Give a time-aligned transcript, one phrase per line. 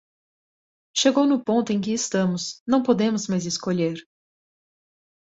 [0.97, 3.99] Chegou no ponto em que estamos, não podemos mais escolher.